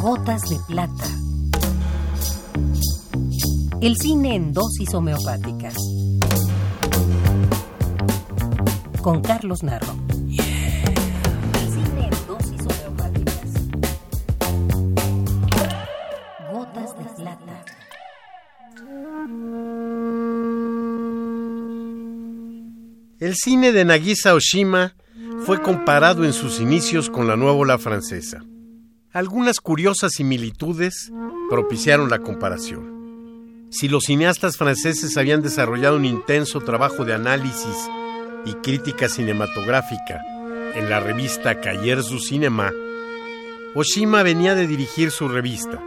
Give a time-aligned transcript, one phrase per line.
[0.00, 1.04] Gotas de plata.
[3.80, 5.74] El cine en dosis homeopáticas.
[9.02, 9.94] Con Carlos Narro.
[10.28, 10.38] El
[11.72, 13.50] cine en dosis homeopáticas.
[16.52, 17.64] Gotas de plata.
[23.20, 24.94] El cine de Nagisa Oshima
[25.44, 28.42] fue comparado en sus inicios con la nueva ola francesa.
[29.12, 31.12] Algunas curiosas similitudes
[31.50, 33.68] propiciaron la comparación.
[33.70, 37.76] Si los cineastas franceses habían desarrollado un intenso trabajo de análisis
[38.46, 40.22] y crítica cinematográfica
[40.74, 42.72] en la revista Cahiers du Cinéma,
[43.74, 45.78] Oshima venía de dirigir su revista,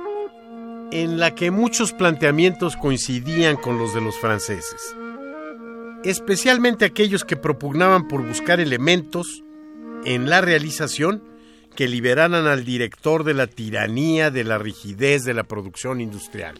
[0.91, 4.95] en la que muchos planteamientos coincidían con los de los franceses,
[6.03, 9.43] especialmente aquellos que propugnaban por buscar elementos
[10.05, 11.23] en la realización
[11.75, 16.59] que liberaran al director de la tiranía de la rigidez de la producción industrial.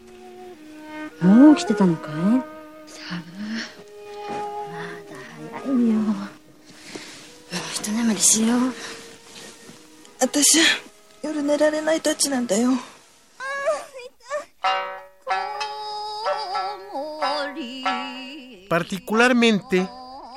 [18.68, 19.88] Particularmente,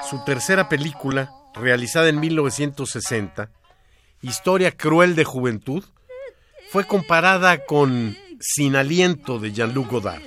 [0.10, 3.50] su tercera película, realizada en 1960,
[4.24, 5.84] Historia cruel de juventud,
[6.70, 10.22] fue comparada con Sin aliento de Jean-Luc Godard,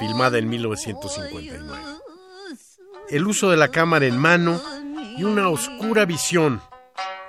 [0.00, 1.64] filmada en 1959.
[3.08, 4.60] El uso de la cámara en mano
[5.16, 6.60] y una oscura visión,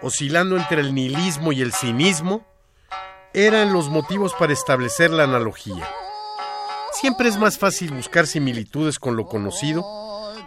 [0.01, 2.45] oscilando entre el nihilismo y el cinismo,
[3.33, 5.87] eran los motivos para establecer la analogía.
[6.93, 9.85] Siempre es más fácil buscar similitudes con lo conocido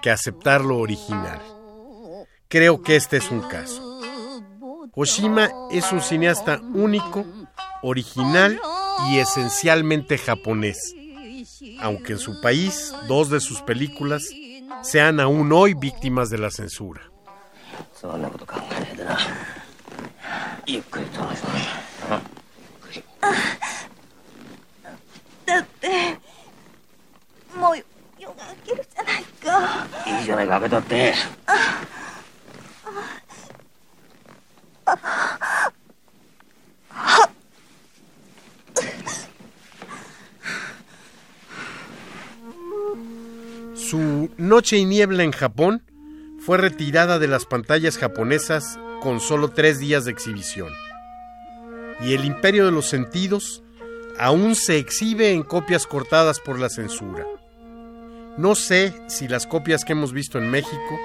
[0.02, 1.40] que aceptar lo original.
[2.52, 3.80] Creo que este es un caso.
[4.94, 7.24] Oshima es un cineasta único,
[7.80, 8.60] original
[9.08, 10.94] y esencialmente japonés,
[11.80, 14.28] aunque en su país dos de sus películas
[14.82, 17.00] sean aún hoy víctimas de la censura.
[43.92, 45.82] Su Noche y Niebla en Japón
[46.38, 50.70] fue retirada de las pantallas japonesas con solo tres días de exhibición.
[52.00, 53.62] Y El Imperio de los Sentidos
[54.18, 57.26] aún se exhibe en copias cortadas por la censura.
[58.38, 60.98] No sé si las copias que hemos visto en México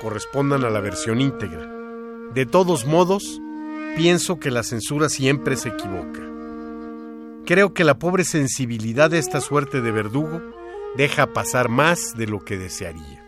[0.00, 1.68] correspondan a la versión íntegra.
[2.34, 3.40] De todos modos,
[3.96, 6.20] pienso que la censura siempre se equivoca.
[7.46, 10.40] Creo que la pobre sensibilidad de esta suerte de verdugo
[10.98, 13.24] deja pasar más de lo que desearía.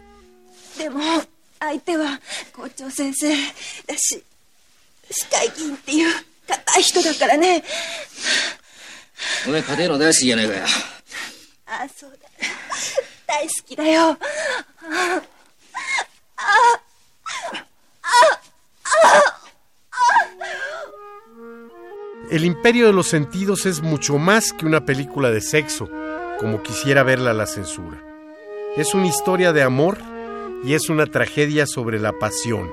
[22.32, 25.88] El imperio de los sentidos es mucho más que una película de sexo
[26.40, 28.02] como quisiera verla la censura.
[28.74, 29.98] Es una historia de amor
[30.64, 32.70] y es una tragedia sobre la pasión.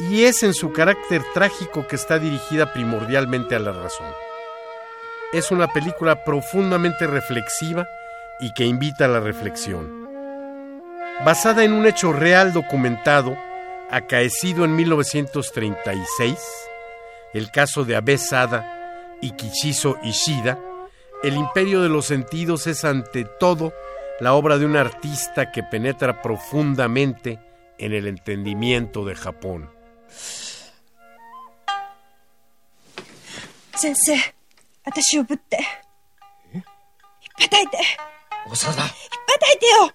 [0.00, 4.08] Y es en su carácter trágico que está dirigida primordialmente a la razón.
[5.32, 7.88] Es una película profundamente reflexiva
[8.38, 10.06] y que invita a la reflexión.
[11.24, 13.34] Basada en un hecho real documentado,
[13.90, 16.38] acaecido en 1936,
[17.32, 20.58] el caso de Abe Sada y Kichizo Ishida,
[21.22, 23.72] el imperio de los sentidos es ante todo
[24.18, 27.38] la obra de un artista que penetra profundamente
[27.78, 29.70] en el entendimiento de Japón.
[33.76, 34.20] Sensei,
[34.84, 35.58] atashi o butte.
[37.38, 37.78] Hippataite.
[38.46, 38.84] Osada.
[38.84, 39.90] Hippataite yo.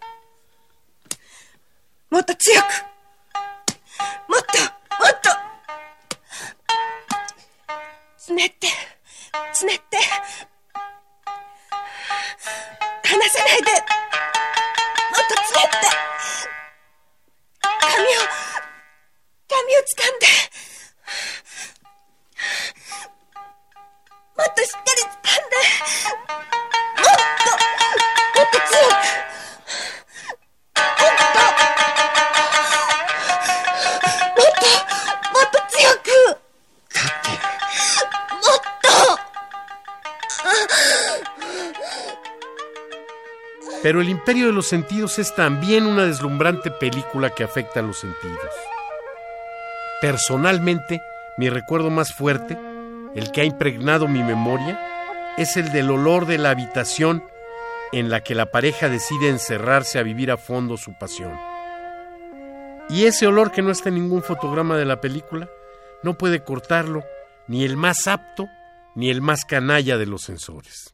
[2.09, 2.77] Motto tsuyoku.
[4.30, 4.59] Motto,
[5.00, 5.30] motto.
[8.18, 8.71] Tsunette,
[9.51, 10.00] tsunette.
[13.04, 13.72] 離さないで。
[13.72, 16.67] もっと詰めって。
[43.88, 48.51] Pero El Imperio de los Sentidos es también una deslumbrante película que afecta a los sentidos.
[50.01, 51.01] Personalmente,
[51.38, 52.60] mi recuerdo más fuerte,
[53.16, 54.78] el que ha impregnado mi memoria,
[55.38, 57.24] es el del olor de la habitación
[57.94, 61.31] en la que la pareja decide encerrarse a vivir a fondo su pasión.
[62.90, 65.48] Y ese olor que no está en ningún fotograma de la película,
[66.04, 67.06] no puede cortarlo
[67.48, 68.50] ni el más apto
[68.95, 70.94] ni el más canalla de los sensores.